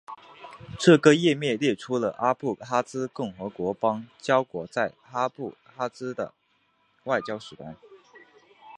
[0.79, 6.33] 这个页面列出了阿布哈兹共和国邦交国在阿布哈兹的
[7.03, 7.75] 外交使团。